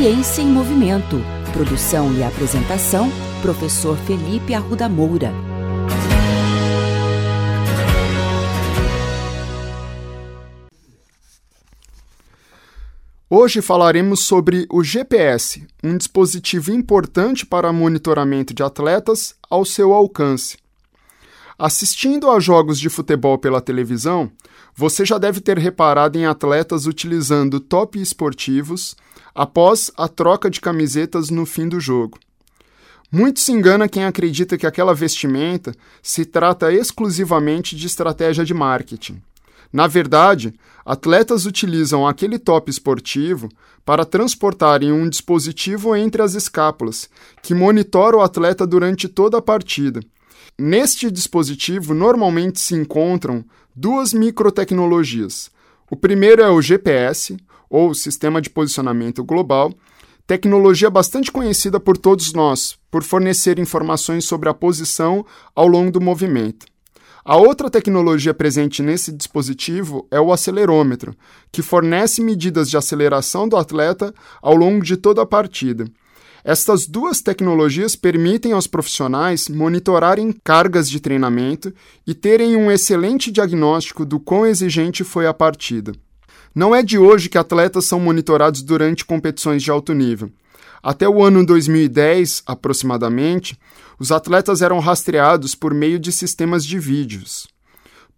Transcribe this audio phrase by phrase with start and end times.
[0.00, 1.20] Ciência em Movimento.
[1.52, 3.10] Produção e apresentação,
[3.42, 5.30] professor Felipe Arruda Moura.
[13.28, 20.56] Hoje falaremos sobre o GPS, um dispositivo importante para monitoramento de atletas ao seu alcance.
[21.62, 24.32] Assistindo a jogos de futebol pela televisão,
[24.74, 28.96] você já deve ter reparado em atletas utilizando top esportivos
[29.34, 32.18] após a troca de camisetas no fim do jogo.
[33.12, 39.20] Muito se engana quem acredita que aquela vestimenta se trata exclusivamente de estratégia de marketing.
[39.70, 43.50] Na verdade, atletas utilizam aquele top esportivo
[43.84, 47.10] para transportarem um dispositivo entre as escápulas,
[47.42, 50.00] que monitora o atleta durante toda a partida.
[50.62, 53.42] Neste dispositivo normalmente se encontram
[53.74, 55.50] duas microtecnologias.
[55.90, 57.34] O primeiro é o GPS,
[57.70, 59.72] ou Sistema de Posicionamento Global,
[60.26, 65.24] tecnologia bastante conhecida por todos nós, por fornecer informações sobre a posição
[65.56, 66.66] ao longo do movimento.
[67.24, 71.16] A outra tecnologia presente nesse dispositivo é o acelerômetro,
[71.50, 75.86] que fornece medidas de aceleração do atleta ao longo de toda a partida.
[76.42, 81.72] Estas duas tecnologias permitem aos profissionais monitorarem cargas de treinamento
[82.06, 85.92] e terem um excelente diagnóstico do quão exigente foi a partida.
[86.54, 90.30] Não é de hoje que atletas são monitorados durante competições de alto nível.
[90.82, 93.56] Até o ano 2010, aproximadamente,
[93.98, 97.46] os atletas eram rastreados por meio de sistemas de vídeos.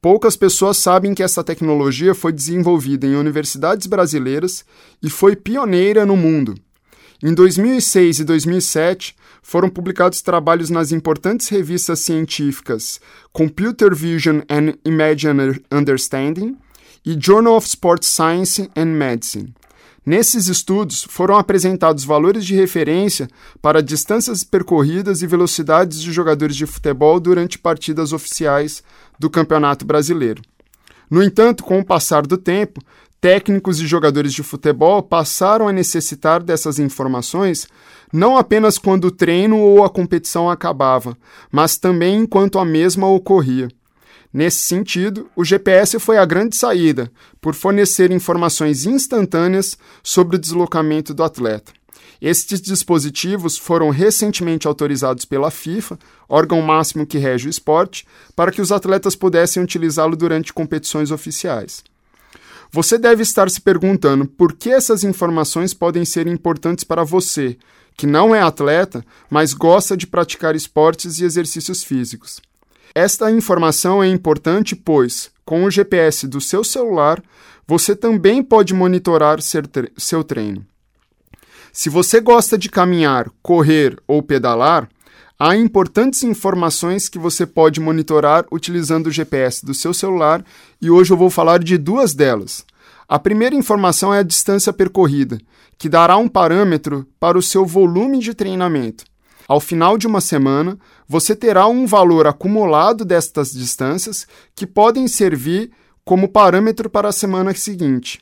[0.00, 4.64] Poucas pessoas sabem que essa tecnologia foi desenvolvida em universidades brasileiras
[5.02, 6.54] e foi pioneira no mundo.
[7.24, 13.00] Em 2006 e 2007, foram publicados trabalhos nas importantes revistas científicas
[13.32, 16.58] Computer Vision and Imagine Understanding
[17.06, 19.54] e Journal of Sports Science and Medicine.
[20.04, 23.28] Nesses estudos, foram apresentados valores de referência
[23.60, 28.82] para distâncias percorridas e velocidades de jogadores de futebol durante partidas oficiais
[29.16, 30.42] do Campeonato Brasileiro.
[31.08, 32.82] No entanto, com o passar do tempo,
[33.22, 37.68] técnicos e jogadores de futebol passaram a necessitar dessas informações
[38.12, 41.16] não apenas quando o treino ou a competição acabava,
[41.50, 43.68] mas também enquanto a mesma ocorria.
[44.32, 51.14] Nesse sentido, o GPS foi a grande saída, por fornecer informações instantâneas sobre o deslocamento
[51.14, 51.72] do atleta.
[52.20, 55.96] Estes dispositivos foram recentemente autorizados pela FIFA,
[56.28, 58.04] órgão máximo que rege o esporte,
[58.34, 61.84] para que os atletas pudessem utilizá-lo durante competições oficiais.
[62.74, 67.58] Você deve estar se perguntando por que essas informações podem ser importantes para você,
[67.98, 72.40] que não é atleta, mas gosta de praticar esportes e exercícios físicos.
[72.94, 77.22] Esta informação é importante, pois, com o GPS do seu celular,
[77.66, 80.64] você também pode monitorar seu treino.
[81.70, 84.88] Se você gosta de caminhar, correr ou pedalar,
[85.44, 90.44] há importantes informações que você pode monitorar utilizando o GPS do seu celular
[90.80, 92.64] e hoje eu vou falar de duas delas.
[93.08, 95.40] A primeira informação é a distância percorrida,
[95.76, 99.02] que dará um parâmetro para o seu volume de treinamento.
[99.48, 105.72] Ao final de uma semana, você terá um valor acumulado destas distâncias que podem servir
[106.04, 108.20] como parâmetro para a semana seguinte.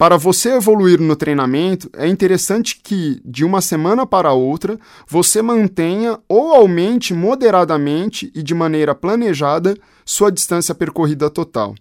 [0.00, 6.18] Para você evoluir no treinamento, é interessante que, de uma semana para outra, você mantenha
[6.26, 11.74] ou aumente moderadamente e de maneira planejada sua distância percorrida total.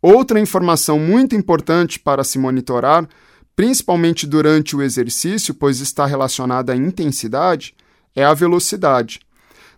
[0.00, 3.08] Outra informação muito importante para se monitorar,
[3.56, 7.74] principalmente durante o exercício, pois está relacionada à intensidade,
[8.14, 9.18] é a velocidade.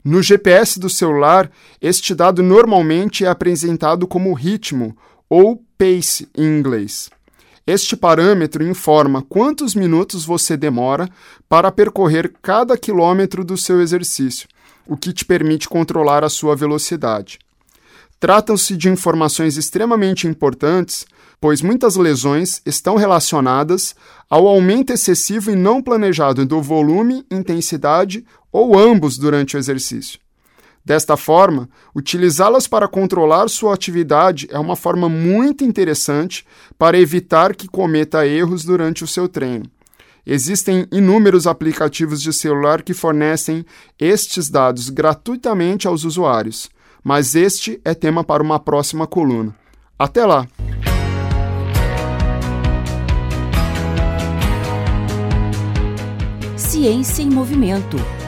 [0.04, 4.94] No GPS do celular, este dado normalmente é apresentado como ritmo
[5.30, 7.08] ou pace em inglês.
[7.72, 11.08] Este parâmetro informa quantos minutos você demora
[11.48, 14.48] para percorrer cada quilômetro do seu exercício,
[14.88, 17.38] o que te permite controlar a sua velocidade.
[18.18, 21.06] Tratam-se de informações extremamente importantes,
[21.40, 23.94] pois muitas lesões estão relacionadas
[24.28, 30.18] ao aumento excessivo e não planejado do volume, intensidade ou ambos durante o exercício.
[30.90, 36.44] Desta forma, utilizá-las para controlar sua atividade é uma forma muito interessante
[36.76, 39.66] para evitar que cometa erros durante o seu treino.
[40.26, 43.64] Existem inúmeros aplicativos de celular que fornecem
[44.00, 46.68] estes dados gratuitamente aos usuários
[47.04, 49.54] mas este é tema para uma próxima coluna.
[49.96, 50.46] Até lá!
[56.56, 57.96] Ciência em Movimento.